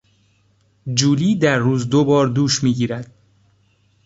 جولی 0.95 1.35
در 1.35 1.57
روز 1.57 1.89
دوبار 1.89 2.27
دوش 2.27 2.63
میگیرد. 2.63 3.13